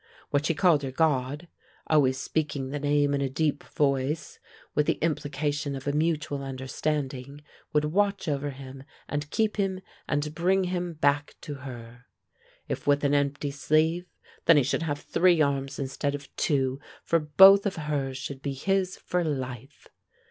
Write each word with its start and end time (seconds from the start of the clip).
What 0.31 0.47
she 0.47 0.55
called 0.55 0.81
her 0.81 0.89
God, 0.89 1.47
always 1.85 2.17
speaking 2.17 2.71
the 2.71 2.79
name 2.79 3.13
in 3.13 3.21
a 3.21 3.29
deep 3.29 3.63
voice 3.63 4.37
and 4.37 4.71
with 4.75 4.87
the 4.87 4.93
implication 4.97 5.75
of 5.75 5.85
a 5.87 5.91
mutual 5.91 6.41
understanding, 6.41 7.43
would 7.71 7.85
watch 7.85 8.27
over 8.27 8.49
him 8.49 8.83
and 9.07 9.29
keep 9.29 9.57
him 9.57 9.79
and 10.09 10.33
bring 10.33 10.63
him 10.63 10.93
back 10.93 11.35
to 11.41 11.53
her. 11.69 12.05
If 12.67 12.87
with 12.87 13.03
an 13.03 13.13
empty 13.13 13.51
sleeve, 13.51 14.07
then 14.45 14.57
he 14.57 14.63
should 14.63 14.81
have 14.81 14.99
three 14.99 15.39
arms 15.39 15.77
instead 15.77 16.15
of 16.15 16.35
two, 16.35 16.79
for 17.03 17.19
both 17.19 17.67
of 17.67 17.75
hers 17.75 18.17
should 18.17 18.41
be 18.41 18.53
his 18.53 18.97
for 18.97 19.23
life. 19.23 19.87